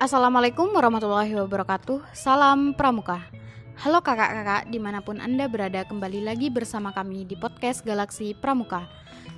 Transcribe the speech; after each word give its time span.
Assalamualaikum 0.00 0.72
warahmatullahi 0.72 1.36
wabarakatuh. 1.44 2.16
Salam 2.16 2.72
Pramuka. 2.72 3.20
Halo 3.84 4.00
kakak-kakak 4.00 4.72
di 4.72 4.80
mana 4.80 5.04
pun 5.04 5.20
Anda 5.20 5.44
berada 5.44 5.84
kembali 5.84 6.24
lagi 6.24 6.48
bersama 6.48 6.88
kami 6.88 7.28
di 7.28 7.36
podcast 7.36 7.84
Galaksi 7.84 8.32
Pramuka. 8.32 8.88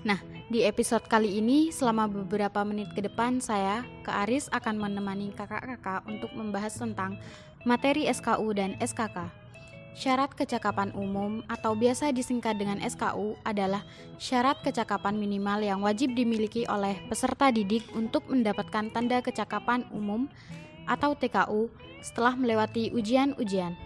Nah, 0.07 0.23
di 0.55 0.63
episode 0.63 1.03
kali 1.11 1.43
ini 1.43 1.75
selama 1.75 2.07
beberapa 2.07 2.63
menit 2.63 2.95
ke 2.95 3.03
depan 3.03 3.43
saya, 3.43 3.83
ke 4.07 4.15
Aris 4.23 4.47
akan 4.55 4.79
menemani 4.79 5.35
kakak-kakak 5.35 6.07
untuk 6.07 6.31
membahas 6.31 6.79
tentang 6.79 7.19
materi 7.67 8.07
SKU 8.07 8.55
dan 8.55 8.79
SKK 8.79 9.42
Syarat 9.93 10.33
kecakapan 10.33 10.89
umum 10.97 11.45
atau 11.53 11.77
biasa 11.77 12.17
disingkat 12.17 12.57
dengan 12.57 12.81
SKU 12.81 13.37
adalah 13.45 13.85
syarat 14.17 14.57
kecakapan 14.65 15.21
minimal 15.21 15.61
yang 15.61 15.85
wajib 15.85 16.17
dimiliki 16.17 16.65
oleh 16.65 16.97
peserta 17.13 17.53
didik 17.53 17.85
untuk 17.93 18.25
mendapatkan 18.33 18.89
tanda 18.89 19.21
kecakapan 19.21 19.85
umum 19.93 20.33
atau 20.89 21.13
TKU 21.13 21.69
setelah 22.01 22.33
melewati 22.33 22.89
ujian-ujian. 22.97 23.77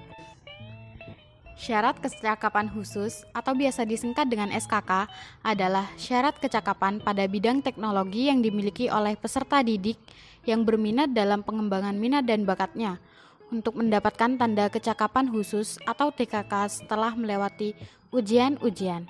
Syarat 1.59 1.99
kecakapan 1.99 2.71
khusus 2.71 3.27
atau 3.35 3.59
biasa 3.59 3.83
disingkat 3.83 4.31
dengan 4.31 4.55
SKK 4.55 5.11
adalah 5.43 5.91
syarat 5.99 6.39
kecakapan 6.39 7.03
pada 7.03 7.27
bidang 7.27 7.67
teknologi 7.67 8.31
yang 8.31 8.47
dimiliki 8.47 8.87
oleh 8.87 9.19
peserta 9.19 9.59
didik 9.65 9.99
yang 10.47 10.63
berminat 10.63 11.11
dalam 11.11 11.43
pengembangan 11.43 11.99
minat 11.99 12.23
dan 12.29 12.47
bakatnya 12.47 13.03
untuk 13.51 13.79
mendapatkan 13.79 14.39
tanda 14.39 14.67
kecakapan 14.67 15.31
khusus 15.31 15.79
atau 15.87 16.11
TKK 16.11 16.67
setelah 16.67 17.15
melewati 17.15 17.75
ujian-ujian. 18.11 19.07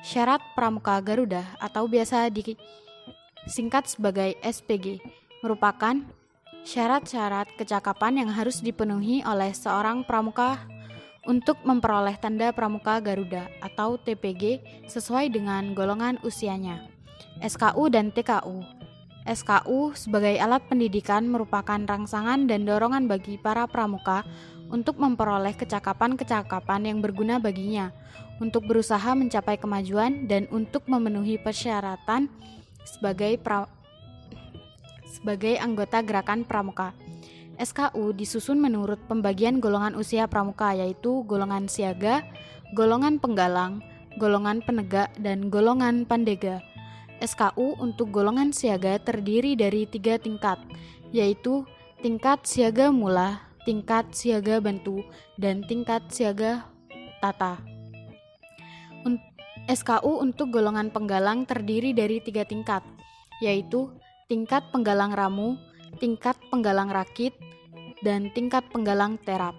Syarat 0.00 0.40
Pramuka 0.56 0.96
Garuda 1.04 1.44
atau 1.60 1.84
biasa 1.84 2.32
disingkat 2.32 3.88
sebagai 3.88 4.36
SPG 4.40 5.00
merupakan 5.44 6.00
syarat-syarat 6.64 7.52
kecakapan 7.56 8.24
yang 8.24 8.30
harus 8.32 8.60
dipenuhi 8.60 9.24
oleh 9.24 9.52
seorang 9.52 10.04
pramuka 10.04 10.60
untuk 11.28 11.60
memperoleh 11.64 12.16
tanda 12.16 12.48
Pramuka 12.52 12.96
Garuda 13.00 13.48
atau 13.60 14.00
TPG 14.00 14.64
sesuai 14.88 15.28
dengan 15.28 15.76
golongan 15.76 16.16
usianya. 16.24 16.88
SKU 17.44 17.92
dan 17.92 18.08
TKU 18.12 18.79
SKU 19.28 19.92
sebagai 19.92 20.32
alat 20.40 20.64
pendidikan 20.64 21.28
merupakan 21.28 21.76
rangsangan 21.76 22.48
dan 22.48 22.64
dorongan 22.64 23.04
bagi 23.04 23.36
para 23.36 23.68
pramuka 23.68 24.24
untuk 24.72 24.96
memperoleh 24.96 25.52
kecakapan-kecakapan 25.58 26.88
yang 26.88 26.98
berguna 27.04 27.36
baginya, 27.36 27.92
untuk 28.40 28.64
berusaha 28.64 29.12
mencapai 29.12 29.60
kemajuan 29.60 30.24
dan 30.30 30.48
untuk 30.48 30.86
memenuhi 30.88 31.36
persyaratan 31.36 32.30
sebagai 32.86 33.36
pra 33.42 33.68
sebagai 35.10 35.58
anggota 35.60 36.00
gerakan 36.00 36.46
pramuka. 36.46 36.96
SKU 37.60 38.16
disusun 38.16 38.56
menurut 38.56 38.96
pembagian 39.04 39.60
golongan 39.60 39.92
usia 39.92 40.24
pramuka 40.24 40.72
yaitu 40.72 41.26
golongan 41.28 41.68
siaga, 41.68 42.24
golongan 42.72 43.20
penggalang, 43.20 43.84
golongan 44.16 44.64
penegak, 44.64 45.12
dan 45.20 45.52
golongan 45.52 46.08
pandega. 46.08 46.64
SKU 47.20 47.76
untuk 47.76 48.08
golongan 48.08 48.50
siaga 48.50 48.96
terdiri 48.96 49.52
dari 49.52 49.84
tiga 49.84 50.16
tingkat, 50.16 50.56
yaitu 51.12 51.68
tingkat 52.00 52.48
siaga 52.48 52.88
mula, 52.88 53.44
tingkat 53.68 54.08
siaga 54.16 54.56
bantu, 54.58 55.04
dan 55.36 55.60
tingkat 55.68 56.00
siaga 56.08 56.64
tata. 57.20 57.60
SKU 59.70 60.18
untuk 60.18 60.50
golongan 60.50 60.90
penggalang 60.90 61.46
terdiri 61.46 61.94
dari 61.94 62.18
tiga 62.18 62.42
tingkat, 62.42 62.82
yaitu 63.38 63.86
tingkat 64.26 64.66
penggalang 64.74 65.14
ramu, 65.14 65.54
tingkat 66.02 66.34
penggalang 66.50 66.90
rakit, 66.90 67.36
dan 68.02 68.34
tingkat 68.34 68.66
penggalang 68.74 69.14
terap. 69.22 69.54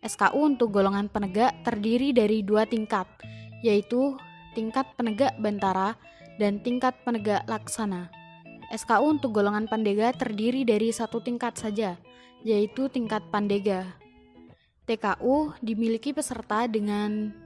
SKU 0.00 0.56
untuk 0.56 0.72
golongan 0.72 1.12
penegak 1.12 1.52
terdiri 1.60 2.16
dari 2.16 2.40
dua 2.40 2.64
tingkat, 2.64 3.04
yaitu 3.60 4.16
tingkat 4.56 4.88
penegak 4.96 5.36
bantara 5.36 5.92
dan 6.40 6.64
tingkat 6.64 6.96
penegak 7.04 7.44
laksana. 7.44 8.08
SKU 8.72 9.20
untuk 9.20 9.36
golongan 9.36 9.68
pandega 9.68 10.16
terdiri 10.16 10.64
dari 10.64 10.88
satu 10.88 11.20
tingkat 11.20 11.60
saja, 11.60 12.00
yaitu 12.40 12.88
tingkat 12.88 13.20
pandega. 13.28 13.84
TKU 14.88 15.52
dimiliki 15.60 16.16
peserta 16.16 16.64
dengan 16.64 17.36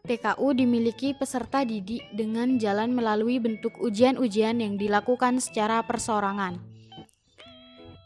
TKU 0.00 0.56
dimiliki 0.56 1.12
peserta 1.12 1.60
didik 1.60 2.00
dengan 2.16 2.56
jalan 2.56 2.96
melalui 2.96 3.36
bentuk 3.36 3.76
ujian-ujian 3.84 4.56
yang 4.56 4.80
dilakukan 4.80 5.44
secara 5.44 5.84
persorangan. 5.84 6.56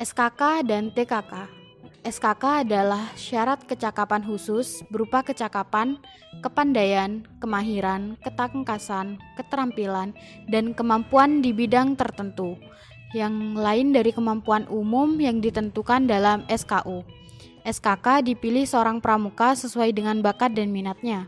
SKK 0.03 0.66
dan 0.66 0.91
TKK 0.91 1.64
SKK 2.04 2.69
adalah 2.69 3.09
syarat 3.16 3.65
kecakapan 3.65 4.20
khusus 4.20 4.84
berupa 4.92 5.25
kecakapan, 5.25 5.97
kepandaian, 6.44 7.25
kemahiran, 7.41 8.20
ketangkasan, 8.20 9.16
keterampilan, 9.41 10.12
dan 10.53 10.76
kemampuan 10.76 11.41
di 11.41 11.56
bidang 11.56 11.97
tertentu, 11.97 12.60
yang 13.16 13.56
lain 13.56 13.97
dari 13.97 14.12
kemampuan 14.12 14.69
umum 14.69 15.16
yang 15.16 15.41
ditentukan 15.41 16.04
dalam 16.04 16.44
SKU. 16.53 17.09
SKK 17.65 18.21
dipilih 18.21 18.69
seorang 18.69 19.00
pramuka 19.00 19.56
sesuai 19.56 19.97
dengan 19.97 20.21
bakat 20.21 20.53
dan 20.53 20.76
minatnya. 20.76 21.25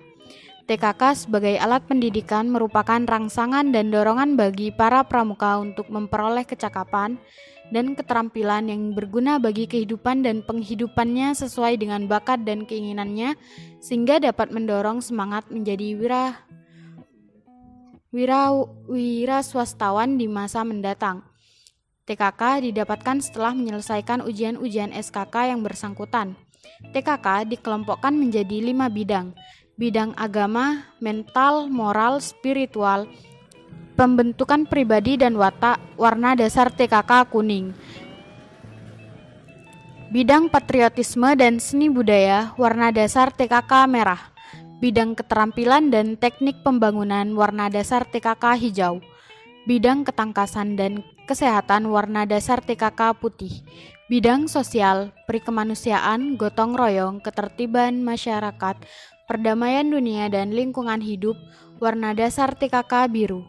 TKK 0.66 1.02
sebagai 1.14 1.54
alat 1.62 1.86
pendidikan 1.86 2.50
merupakan 2.50 2.98
rangsangan 2.98 3.70
dan 3.70 3.94
dorongan 3.94 4.34
bagi 4.34 4.74
para 4.74 5.06
pramuka 5.06 5.62
untuk 5.62 5.86
memperoleh 5.86 6.42
kecakapan, 6.42 7.22
dan 7.70 7.98
keterampilan 7.98 8.70
yang 8.70 8.94
berguna 8.94 9.42
bagi 9.42 9.66
kehidupan 9.66 10.22
dan 10.22 10.42
penghidupannya 10.42 11.34
sesuai 11.34 11.78
dengan 11.78 12.06
bakat 12.06 12.46
dan 12.46 12.62
keinginannya 12.62 13.34
sehingga 13.82 14.22
dapat 14.22 14.54
mendorong 14.54 15.02
semangat 15.02 15.50
menjadi 15.50 15.98
wira 15.98 16.24
wira 18.14 18.54
wira 18.86 19.38
swastawan 19.42 20.14
di 20.14 20.30
masa 20.30 20.62
mendatang. 20.62 21.26
TKK 22.06 22.70
didapatkan 22.70 23.18
setelah 23.18 23.50
menyelesaikan 23.50 24.22
ujian-ujian 24.22 24.94
SKK 24.94 25.50
yang 25.50 25.66
bersangkutan. 25.66 26.38
TKK 26.94 27.50
dikelompokkan 27.50 28.14
menjadi 28.14 28.62
lima 28.62 28.86
bidang, 28.86 29.34
bidang 29.76 30.16
agama, 30.16 30.88
mental, 30.98 31.68
moral, 31.68 32.20
spiritual, 32.20 33.06
Pembentukan 33.96 34.68
pribadi 34.68 35.16
dan 35.16 35.40
watak 35.40 35.80
warna 35.96 36.36
dasar 36.36 36.68
TKK 36.68 37.32
kuning. 37.32 37.72
Bidang 40.12 40.52
patriotisme 40.52 41.32
dan 41.32 41.56
seni 41.56 41.88
budaya 41.88 42.52
warna 42.60 42.92
dasar 42.92 43.32
TKK 43.32 43.88
merah. 43.88 44.20
Bidang 44.84 45.16
keterampilan 45.16 45.88
dan 45.88 46.20
teknik 46.20 46.60
pembangunan 46.60 47.32
warna 47.32 47.72
dasar 47.72 48.04
TKK 48.04 48.60
hijau. 48.68 49.00
Bidang 49.64 50.04
ketangkasan 50.04 50.76
dan 50.76 51.00
kesehatan 51.24 51.88
warna 51.88 52.28
dasar 52.28 52.60
TKK 52.60 53.16
putih. 53.16 53.64
Bidang 54.12 54.44
sosial, 54.44 55.16
perikemanusiaan, 55.24 56.36
gotong 56.36 56.76
royong, 56.76 57.24
ketertiban 57.24 58.04
masyarakat, 58.04 58.76
perdamaian 59.26 59.86
dunia 59.86 60.30
dan 60.30 60.54
lingkungan 60.54 61.02
hidup 61.02 61.34
warna 61.82 62.14
dasar 62.14 62.54
TKK 62.54 63.10
biru. 63.10 63.42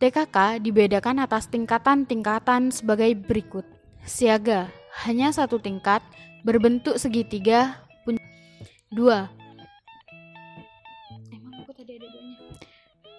TKK 0.00 0.58
dibedakan 0.58 1.22
atas 1.22 1.46
tingkatan-tingkatan 1.46 2.74
sebagai 2.74 3.14
berikut. 3.14 3.62
Siaga, 4.02 4.66
hanya 5.06 5.30
satu 5.30 5.62
tingkat, 5.62 6.02
berbentuk 6.42 6.98
segitiga, 6.98 7.78
pun 8.02 8.18
dua. 8.90 9.30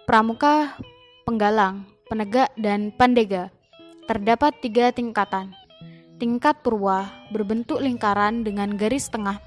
Pramuka, 0.03 0.75
penggalang, 1.23 1.87
penegak, 2.11 2.51
dan 2.59 2.91
pandega. 2.91 3.47
Terdapat 4.03 4.59
tiga 4.59 4.91
tingkatan. 4.91 5.55
Tingkat 6.19 6.59
purwa 6.59 7.07
berbentuk 7.31 7.79
lingkaran 7.79 8.43
dengan 8.43 8.75
garis 8.75 9.07
tengah 9.07 9.39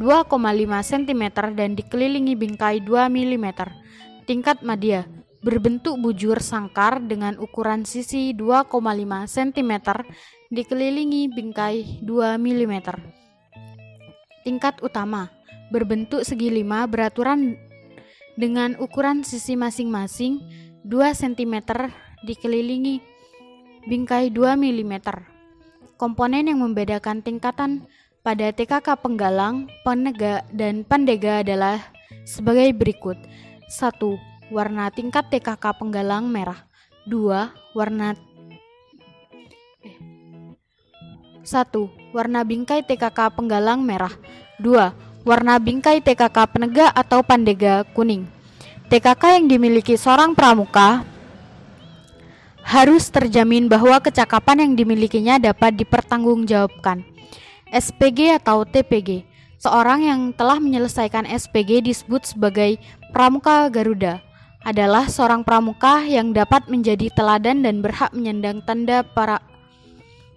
2,5 0.00 0.32
cm 0.80 1.22
dan 1.52 1.76
dikelilingi 1.76 2.32
bingkai 2.32 2.80
2 2.80 3.12
mm. 3.12 3.46
Tingkat 4.24 4.64
madya 4.64 5.04
berbentuk 5.44 6.00
bujur 6.00 6.40
sangkar 6.40 7.04
dengan 7.04 7.36
ukuran 7.36 7.84
sisi 7.84 8.32
2,5 8.32 8.80
cm 9.28 9.72
dikelilingi 10.48 11.28
bingkai 11.36 12.00
2 12.00 12.40
mm. 12.40 12.74
Tingkat 14.40 14.80
utama 14.80 15.28
berbentuk 15.68 16.24
segi 16.24 16.48
lima 16.48 16.88
beraturan 16.88 17.60
dengan 18.40 18.80
ukuran 18.80 19.20
sisi 19.20 19.52
masing-masing 19.52 20.40
2 20.88 20.96
cm 20.96 21.60
dikelilingi 22.24 23.04
bingkai 23.84 24.32
2 24.32 24.56
mm. 24.56 24.94
Komponen 26.00 26.48
yang 26.48 26.64
membedakan 26.64 27.20
tingkatan 27.20 27.84
pada 28.20 28.52
TKK 28.52 29.00
penggalang, 29.00 29.68
penegak, 29.80 30.44
dan 30.52 30.84
pandega 30.84 31.40
adalah 31.40 31.80
sebagai 32.28 32.70
berikut. 32.76 33.16
1 33.70 33.96
warna 34.50 34.90
tingkat 34.90 35.30
TKK 35.30 35.78
penggalang 35.78 36.28
merah. 36.28 36.66
2. 37.08 37.76
Warna 37.76 38.18
eh, 39.80 39.96
1. 41.42 42.12
Warna 42.12 42.40
bingkai 42.44 42.84
TKK 42.84 43.32
penggalang 43.32 43.80
merah 43.80 44.12
2. 44.60 45.24
Warna 45.24 45.56
bingkai 45.56 46.04
TKK 46.04 46.36
penegak 46.48 46.90
atau 46.92 47.20
pandega 47.24 47.84
kuning 47.92 48.24
TKK 48.90 49.38
yang 49.38 49.46
dimiliki 49.46 49.94
seorang 49.94 50.34
pramuka 50.34 51.06
harus 52.66 53.06
terjamin 53.06 53.70
bahwa 53.70 54.02
kecakapan 54.02 54.66
yang 54.66 54.72
dimilikinya 54.74 55.38
dapat 55.38 55.78
dipertanggungjawabkan. 55.78 57.06
SPG 57.70 58.36
atau 58.38 58.66
TPG 58.66 59.30
Seorang 59.60 60.00
yang 60.00 60.20
telah 60.32 60.56
menyelesaikan 60.56 61.28
SPG 61.28 61.84
disebut 61.84 62.24
sebagai 62.24 62.80
pramuka 63.12 63.68
Garuda 63.68 64.24
adalah 64.64 65.04
seorang 65.04 65.44
pramuka 65.44 66.00
yang 66.00 66.32
dapat 66.32 66.64
menjadi 66.64 67.12
teladan 67.12 67.60
dan 67.60 67.84
berhak 67.84 68.08
menyandang 68.16 68.64
tanda 68.64 69.04
para 69.04 69.44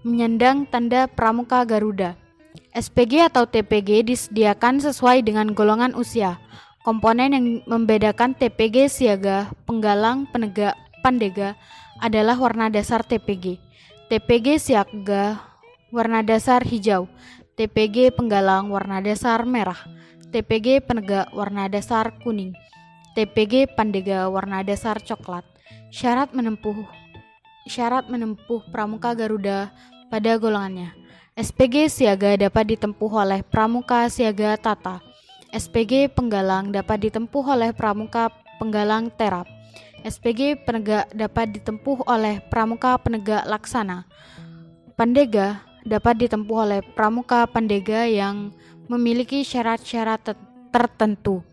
menyandang 0.04 0.68
tanda 0.68 1.08
pramuka 1.08 1.64
Garuda. 1.64 2.20
SPG 2.76 3.32
atau 3.32 3.48
TPG 3.48 4.12
disediakan 4.12 4.84
sesuai 4.84 5.24
dengan 5.24 5.56
golongan 5.56 5.96
usia. 5.96 6.36
Komponen 6.84 7.32
yang 7.32 7.46
membedakan 7.64 8.36
TPG 8.36 8.92
siaga, 8.92 9.48
penggalang, 9.64 10.28
penegak, 10.36 10.76
pandega 11.00 11.56
adalah 12.04 12.36
warna 12.36 12.68
dasar 12.68 13.08
TPG. 13.08 13.56
TPG 14.12 14.60
siaga 14.60 15.53
warna 15.94 16.26
dasar 16.26 16.66
hijau, 16.66 17.06
TPG 17.54 18.18
penggalang 18.18 18.74
warna 18.74 18.98
dasar 18.98 19.46
merah, 19.46 19.78
TPG 20.34 20.82
penegak 20.82 21.30
warna 21.38 21.70
dasar 21.70 22.18
kuning, 22.26 22.58
TPG 23.14 23.78
pandega 23.78 24.26
warna 24.26 24.66
dasar 24.66 24.98
coklat. 24.98 25.46
Syarat 25.94 26.34
menempuh 26.34 26.90
syarat 27.70 28.10
menempuh 28.10 28.66
pramuka 28.74 29.14
Garuda 29.14 29.70
pada 30.10 30.34
golongannya. 30.42 30.98
SPG 31.38 31.94
siaga 31.94 32.34
dapat 32.42 32.74
ditempuh 32.74 33.14
oleh 33.14 33.46
pramuka 33.46 34.10
siaga 34.10 34.58
tata. 34.58 34.98
SPG 35.54 36.10
penggalang 36.10 36.74
dapat 36.74 37.06
ditempuh 37.06 37.46
oleh 37.54 37.70
pramuka 37.70 38.34
penggalang 38.58 39.14
terap. 39.14 39.46
SPG 40.02 40.66
penegak 40.66 41.06
dapat 41.14 41.54
ditempuh 41.54 42.02
oleh 42.10 42.42
pramuka 42.50 42.98
penegak 42.98 43.46
laksana. 43.46 44.10
Pandega 44.98 45.73
dapat 45.84 46.28
ditempuh 46.28 46.58
oleh 46.64 46.80
pramuka 46.96 47.48
pandega 47.48 48.08
yang 48.08 48.52
memiliki 48.88 49.44
syarat-syarat 49.44 50.36
tertentu. 50.72 51.44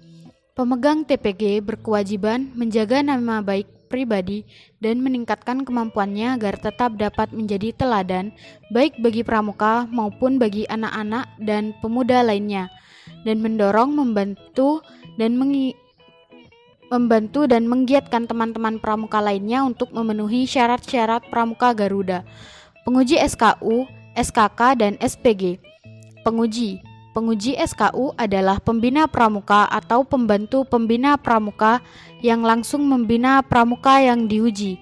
Pemegang 0.54 1.06
TPG 1.06 1.62
berkewajiban 1.62 2.50
menjaga 2.54 3.00
nama 3.00 3.40
baik 3.40 3.90
pribadi 3.90 4.46
dan 4.78 5.02
meningkatkan 5.02 5.66
kemampuannya 5.66 6.38
agar 6.38 6.54
tetap 6.62 6.94
dapat 6.94 7.34
menjadi 7.34 7.74
teladan 7.74 8.30
baik 8.70 8.94
bagi 9.02 9.26
pramuka 9.26 9.90
maupun 9.90 10.38
bagi 10.38 10.62
anak-anak 10.70 11.26
dan 11.42 11.74
pemuda 11.82 12.22
lainnya 12.22 12.70
dan 13.26 13.42
mendorong 13.42 13.90
membantu 13.90 14.80
dan 15.18 15.34
mengi 15.34 15.74
membantu 16.90 17.46
dan 17.46 17.70
menggiatkan 17.70 18.26
teman-teman 18.26 18.82
pramuka 18.82 19.22
lainnya 19.22 19.62
untuk 19.62 19.94
memenuhi 19.94 20.46
syarat-syarat 20.46 21.22
pramuka 21.30 21.70
Garuda. 21.70 22.26
Penguji 22.82 23.14
SKU 23.22 23.86
SKK 24.16 24.60
dan 24.78 24.92
SPG. 25.00 25.60
Penguji 26.22 26.80
Penguji 27.10 27.58
SKU 27.58 28.14
adalah 28.14 28.62
pembina 28.62 29.10
pramuka 29.10 29.66
atau 29.66 30.06
pembantu 30.06 30.62
pembina 30.62 31.18
pramuka 31.18 31.82
yang 32.22 32.46
langsung 32.46 32.86
membina 32.86 33.42
pramuka 33.42 33.98
yang 33.98 34.30
diuji. 34.30 34.78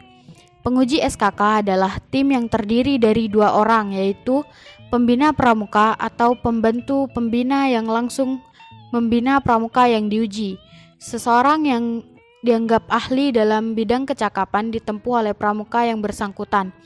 Penguji 0.60 1.00
SKK 1.00 1.64
adalah 1.64 1.96
tim 2.12 2.28
yang 2.36 2.44
terdiri 2.44 3.00
dari 3.00 3.32
dua 3.32 3.56
orang, 3.56 3.96
yaitu 3.96 4.44
pembina 4.92 5.32
pramuka 5.32 5.96
atau 5.96 6.36
pembantu 6.36 7.08
pembina 7.16 7.64
yang 7.72 7.88
langsung 7.88 8.44
membina 8.92 9.40
pramuka 9.40 9.88
yang 9.88 10.12
diuji. 10.12 10.60
Seseorang 11.00 11.64
yang 11.64 12.04
dianggap 12.44 12.84
ahli 12.92 13.32
dalam 13.32 13.72
bidang 13.72 14.04
kecakapan 14.04 14.68
ditempuh 14.68 15.24
oleh 15.24 15.32
pramuka 15.32 15.88
yang 15.88 16.04
bersangkutan. 16.04 16.76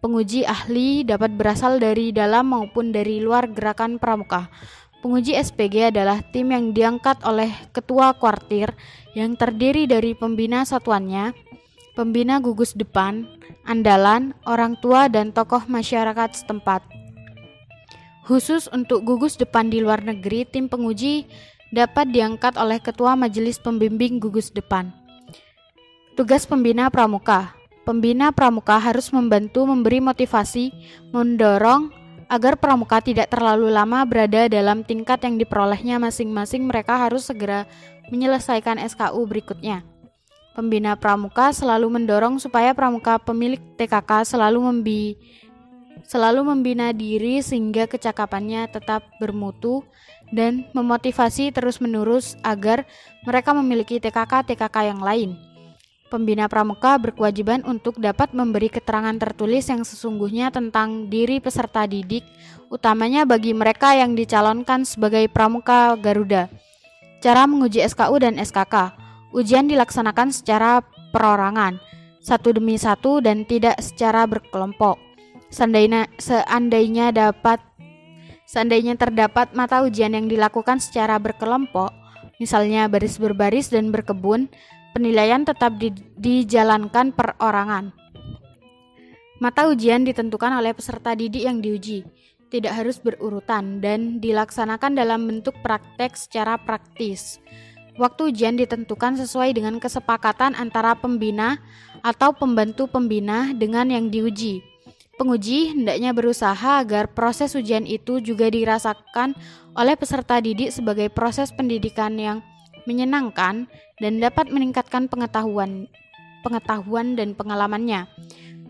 Penguji 0.00 0.48
ahli 0.48 1.04
dapat 1.04 1.36
berasal 1.36 1.76
dari 1.76 2.08
dalam 2.08 2.56
maupun 2.56 2.88
dari 2.88 3.20
luar 3.20 3.44
gerakan 3.52 4.00
pramuka. 4.00 4.48
Penguji 5.04 5.36
SPG 5.36 5.92
adalah 5.92 6.24
tim 6.24 6.48
yang 6.56 6.72
diangkat 6.72 7.20
oleh 7.20 7.52
ketua 7.76 8.16
kuartir 8.16 8.72
yang 9.12 9.36
terdiri 9.36 9.84
dari 9.84 10.16
pembina 10.16 10.64
satuannya, 10.64 11.36
pembina 11.92 12.40
gugus 12.40 12.72
depan, 12.72 13.28
andalan, 13.68 14.32
orang 14.48 14.72
tua, 14.80 15.12
dan 15.12 15.36
tokoh 15.36 15.68
masyarakat 15.68 16.32
setempat. 16.32 16.80
Khusus 18.24 18.72
untuk 18.72 19.04
gugus 19.04 19.36
depan 19.36 19.68
di 19.68 19.84
luar 19.84 20.00
negeri, 20.00 20.48
tim 20.48 20.64
penguji 20.64 21.28
dapat 21.76 22.08
diangkat 22.08 22.56
oleh 22.56 22.80
ketua 22.80 23.20
majelis 23.20 23.60
pembimbing 23.60 24.16
gugus 24.16 24.48
depan. 24.48 24.96
Tugas 26.16 26.48
pembina 26.48 26.88
pramuka 26.88 27.59
Pembina 27.88 28.28
pramuka 28.30 28.76
harus 28.76 29.08
membantu 29.10 29.64
memberi 29.64 30.04
motivasi, 30.04 30.70
mendorong 31.10 31.90
agar 32.30 32.54
pramuka 32.54 33.02
tidak 33.02 33.32
terlalu 33.32 33.72
lama 33.72 34.06
berada 34.06 34.46
dalam 34.46 34.86
tingkat 34.86 35.18
yang 35.26 35.40
diperolehnya 35.40 35.98
masing-masing. 35.98 36.68
Mereka 36.68 36.94
harus 37.08 37.26
segera 37.26 37.66
menyelesaikan 38.12 38.78
SKU 38.78 39.26
berikutnya. 39.26 39.82
Pembina 40.54 40.94
pramuka 40.94 41.50
selalu 41.50 41.88
mendorong 41.88 42.38
supaya 42.38 42.74
pramuka 42.74 43.18
pemilik 43.18 43.58
TKK 43.78 44.36
selalu 44.36 44.58
membi 44.60 45.02
selalu 46.10 46.42
membina 46.42 46.90
diri 46.90 47.38
sehingga 47.38 47.86
kecakapannya 47.86 48.66
tetap 48.66 49.06
bermutu 49.22 49.86
dan 50.34 50.66
memotivasi 50.74 51.54
terus-menerus 51.54 52.34
agar 52.42 52.82
mereka 53.22 53.54
memiliki 53.54 54.02
TKK-TKK 54.02 54.76
yang 54.90 54.98
lain. 54.98 55.49
Pembina 56.10 56.50
pramuka 56.50 56.98
berkewajiban 56.98 57.62
untuk 57.62 58.02
dapat 58.02 58.34
memberi 58.34 58.66
keterangan 58.66 59.14
tertulis 59.14 59.70
yang 59.70 59.86
sesungguhnya 59.86 60.50
tentang 60.50 61.06
diri 61.06 61.38
peserta 61.38 61.86
didik, 61.86 62.26
utamanya 62.66 63.22
bagi 63.22 63.54
mereka 63.54 63.94
yang 63.94 64.18
dicalonkan 64.18 64.82
sebagai 64.82 65.30
pramuka 65.30 65.94
Garuda. 65.94 66.50
Cara 67.22 67.46
menguji 67.46 67.86
SKU 67.86 68.18
dan 68.18 68.42
SKK. 68.42 68.90
Ujian 69.30 69.70
dilaksanakan 69.70 70.34
secara 70.34 70.82
perorangan, 71.14 71.78
satu 72.18 72.58
demi 72.58 72.74
satu 72.74 73.22
dan 73.22 73.46
tidak 73.46 73.78
secara 73.78 74.26
berkelompok. 74.26 74.98
Seandainya, 75.46 76.10
seandainya 76.18 77.14
dapat 77.14 77.62
seandainya 78.50 78.98
terdapat 78.98 79.54
mata 79.54 79.86
ujian 79.86 80.10
yang 80.10 80.26
dilakukan 80.26 80.82
secara 80.82 81.22
berkelompok, 81.22 81.94
misalnya 82.42 82.90
baris 82.90 83.14
berbaris 83.14 83.70
dan 83.70 83.94
berkebun, 83.94 84.50
penilaian 84.92 85.42
tetap 85.46 85.76
di, 85.78 85.94
dijalankan 86.18 87.14
perorangan. 87.14 87.94
Mata 89.40 89.72
ujian 89.72 90.04
ditentukan 90.04 90.52
oleh 90.52 90.76
peserta 90.76 91.16
didik 91.16 91.48
yang 91.48 91.64
diuji, 91.64 92.04
tidak 92.52 92.76
harus 92.76 93.00
berurutan 93.00 93.80
dan 93.80 94.20
dilaksanakan 94.20 94.98
dalam 94.98 95.24
bentuk 95.24 95.56
praktek 95.64 96.12
secara 96.18 96.60
praktis. 96.60 97.40
Waktu 97.96 98.32
ujian 98.34 98.60
ditentukan 98.60 99.16
sesuai 99.16 99.56
dengan 99.56 99.80
kesepakatan 99.80 100.52
antara 100.56 100.92
pembina 100.96 101.60
atau 102.04 102.32
pembantu 102.32 102.88
pembina 102.88 103.52
dengan 103.56 103.88
yang 103.88 104.08
diuji. 104.12 104.60
Penguji 105.20 105.76
hendaknya 105.76 106.16
berusaha 106.16 106.80
agar 106.80 107.12
proses 107.12 107.52
ujian 107.52 107.84
itu 107.84 108.24
juga 108.24 108.48
dirasakan 108.48 109.36
oleh 109.76 109.92
peserta 109.92 110.40
didik 110.40 110.72
sebagai 110.72 111.12
proses 111.12 111.52
pendidikan 111.52 112.16
yang 112.16 112.40
menyenangkan 112.88 113.68
dan 114.00 114.18
dapat 114.18 114.48
meningkatkan 114.48 115.06
pengetahuan 115.06 115.86
pengetahuan 116.40 117.14
dan 117.14 117.36
pengalamannya. 117.36 118.08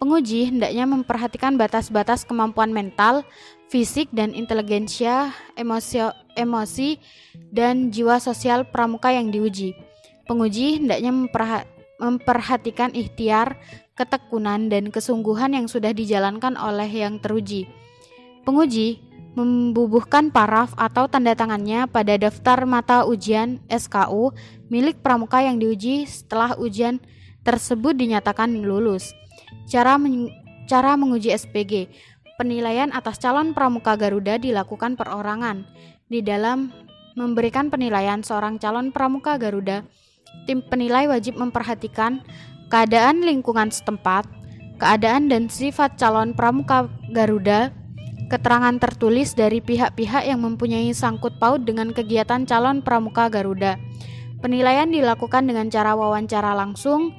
Penguji 0.01 0.49
hendaknya 0.49 0.89
memperhatikan 0.89 1.61
batas-batas 1.61 2.25
kemampuan 2.25 2.73
mental, 2.73 3.23
fisik 3.69 4.09
dan 4.11 4.33
inteligensia, 4.33 5.31
emosi, 5.55 6.09
emosi 6.35 6.97
dan 7.53 7.93
jiwa 7.93 8.17
sosial 8.17 8.65
pramuka 8.65 9.13
yang 9.13 9.29
diuji. 9.29 9.77
Penguji 10.25 10.81
hendaknya 10.81 11.13
memperhatikan 12.01 12.97
ikhtiar, 12.97 13.61
ketekunan 13.93 14.73
dan 14.73 14.89
kesungguhan 14.89 15.53
yang 15.53 15.69
sudah 15.69 15.93
dijalankan 15.93 16.57
oleh 16.57 16.89
yang 16.89 17.21
teruji. 17.21 17.69
Penguji 18.49 19.10
membubuhkan 19.39 20.35
paraf 20.35 20.75
atau 20.75 21.07
tanda 21.07 21.39
tangannya 21.39 21.87
pada 21.87 22.19
daftar 22.19 22.67
mata 22.67 23.07
ujian 23.07 23.63
SKU 23.71 24.35
milik 24.73 24.99
pramuka 25.01 25.39
yang 25.39 25.63
diuji 25.63 26.03
setelah 26.07 26.59
ujian 26.59 26.99
tersebut 27.47 27.95
dinyatakan 27.95 28.51
lulus. 28.63 29.15
Cara 29.71 29.97
men 29.97 30.31
cara 30.67 30.95
menguji 30.95 31.35
SPG. 31.35 31.91
Penilaian 32.39 32.89
atas 32.97 33.21
calon 33.21 33.53
pramuka 33.53 34.01
Garuda 34.01 34.41
dilakukan 34.41 34.97
perorangan. 34.97 35.69
Di 36.09 36.25
dalam 36.25 36.73
memberikan 37.13 37.69
penilaian 37.69 38.25
seorang 38.25 38.57
calon 38.57 38.89
pramuka 38.95 39.37
Garuda, 39.37 39.85
tim 40.49 40.65
penilai 40.65 41.05
wajib 41.11 41.37
memperhatikan 41.37 42.25
keadaan 42.73 43.21
lingkungan 43.27 43.69
setempat, 43.69 44.25
keadaan 44.81 45.29
dan 45.29 45.53
sifat 45.53 46.01
calon 46.01 46.33
pramuka 46.33 46.89
Garuda, 47.13 47.75
keterangan 48.31 48.79
tertulis 48.79 49.35
dari 49.35 49.59
pihak-pihak 49.59 50.23
yang 50.23 50.47
mempunyai 50.47 50.95
sangkut 50.95 51.43
paut 51.43 51.59
dengan 51.67 51.91
kegiatan 51.91 52.47
calon 52.47 52.79
pramuka 52.79 53.27
Garuda. 53.27 53.75
Penilaian 54.39 54.87
dilakukan 54.87 55.51
dengan 55.51 55.67
cara 55.67 55.99
wawancara 55.99 56.55
langsung, 56.55 57.11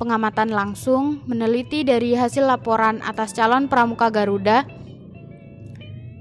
pengamatan 0.00 0.50
langsung, 0.50 1.20
meneliti 1.28 1.84
dari 1.84 2.16
hasil 2.16 2.48
laporan 2.48 3.04
atas 3.04 3.36
calon 3.36 3.68
pramuka 3.68 4.08
Garuda, 4.08 4.64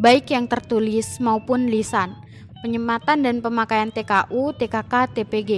baik 0.04 0.36
yang 0.36 0.52
tertulis 0.52 1.24
maupun 1.24 1.72
lisan, 1.72 2.12
penyematan 2.60 3.24
dan 3.24 3.40
pemakaian 3.40 3.96
TKU, 3.96 4.54
TKK, 4.60 4.94
TPG. 5.16 5.52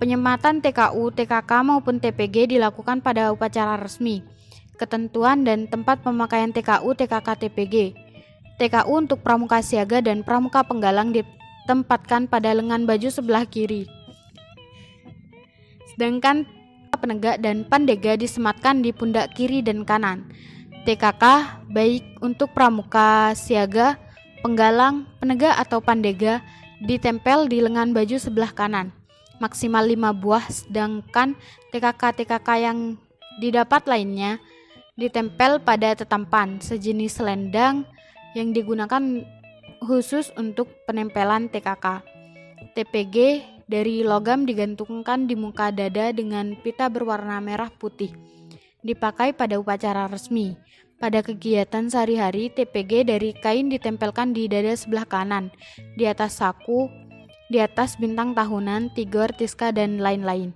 Penyematan 0.00 0.64
TKU, 0.64 1.12
TKK 1.12 1.50
maupun 1.60 2.00
TPG 2.00 2.56
dilakukan 2.56 3.04
pada 3.04 3.28
upacara 3.34 3.76
resmi. 3.76 4.24
Ketentuan 4.80 5.44
dan 5.44 5.68
tempat 5.68 6.00
pemakaian 6.00 6.48
TKU, 6.48 6.96
TKK, 6.96 7.28
TPG. 7.36 8.08
TKU 8.60 8.92
untuk 8.92 9.24
pramuka 9.24 9.64
siaga 9.64 10.04
dan 10.04 10.20
pramuka 10.20 10.60
penggalang 10.60 11.16
ditempatkan 11.16 12.28
pada 12.28 12.52
lengan 12.52 12.84
baju 12.84 13.08
sebelah 13.08 13.48
kiri. 13.48 13.88
Sedangkan 15.96 16.44
penegak 17.00 17.40
dan 17.40 17.64
pandega 17.64 18.20
disematkan 18.20 18.84
di 18.84 18.92
pundak 18.92 19.32
kiri 19.32 19.64
dan 19.64 19.88
kanan. 19.88 20.28
TKK 20.84 21.24
baik 21.72 22.20
untuk 22.20 22.52
pramuka 22.52 23.32
siaga, 23.32 23.96
penggalang, 24.44 25.08
penegak 25.16 25.56
atau 25.56 25.80
pandega 25.80 26.44
ditempel 26.84 27.48
di 27.48 27.64
lengan 27.64 27.96
baju 27.96 28.20
sebelah 28.20 28.52
kanan. 28.52 28.92
Maksimal 29.40 29.88
5 29.88 30.20
buah 30.20 30.44
sedangkan 30.52 31.32
TKK-TKK 31.72 32.48
yang 32.60 33.00
didapat 33.40 33.88
lainnya 33.88 34.36
ditempel 35.00 35.64
pada 35.64 35.96
tetampan 35.96 36.60
sejenis 36.60 37.24
selendang 37.24 37.88
yang 38.36 38.54
digunakan 38.54 39.24
khusus 39.80 40.30
untuk 40.36 40.70
penempelan 40.84 41.48
TKK. 41.48 42.04
TPG 42.76 43.16
dari 43.70 44.02
logam 44.02 44.44
digantungkan 44.44 45.30
di 45.30 45.34
muka 45.38 45.70
dada 45.70 46.10
dengan 46.10 46.58
pita 46.60 46.90
berwarna 46.90 47.38
merah 47.38 47.70
putih. 47.70 48.12
Dipakai 48.82 49.32
pada 49.32 49.56
upacara 49.56 50.10
resmi. 50.10 50.58
Pada 51.00 51.24
kegiatan 51.24 51.88
sehari-hari, 51.88 52.52
TPG 52.52 53.08
dari 53.08 53.32
kain 53.32 53.72
ditempelkan 53.72 54.36
di 54.36 54.52
dada 54.52 54.76
sebelah 54.76 55.08
kanan, 55.08 55.48
di 55.96 56.04
atas 56.04 56.44
saku, 56.44 56.92
di 57.48 57.56
atas 57.56 57.96
bintang 57.96 58.36
tahunan, 58.36 58.92
tigor, 58.92 59.32
tiska, 59.32 59.72
dan 59.72 59.96
lain-lain. 59.96 60.52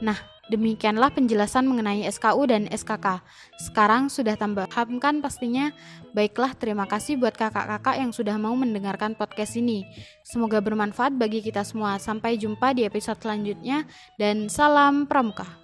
Nah, 0.00 0.16
Demikianlah 0.50 1.14
penjelasan 1.14 1.70
mengenai 1.70 2.02
SKU 2.10 2.50
dan 2.50 2.66
SKK. 2.66 3.22
Sekarang 3.62 4.10
sudah 4.10 4.34
tambah 4.34 4.66
paham 4.66 4.98
kan 4.98 5.22
pastinya? 5.22 5.70
Baiklah, 6.18 6.58
terima 6.58 6.90
kasih 6.90 7.14
buat 7.14 7.38
kakak-kakak 7.38 7.94
yang 8.02 8.10
sudah 8.10 8.34
mau 8.42 8.58
mendengarkan 8.58 9.14
podcast 9.14 9.54
ini. 9.54 9.86
Semoga 10.26 10.58
bermanfaat 10.58 11.14
bagi 11.14 11.46
kita 11.46 11.62
semua. 11.62 12.02
Sampai 12.02 12.42
jumpa 12.42 12.74
di 12.74 12.82
episode 12.82 13.22
selanjutnya 13.22 13.86
dan 14.18 14.50
salam 14.50 15.06
pramuka. 15.06 15.61